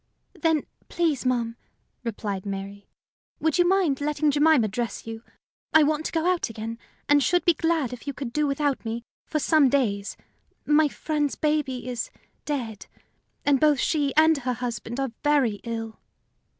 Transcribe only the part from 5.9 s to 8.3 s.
to go out again, and should be glad if you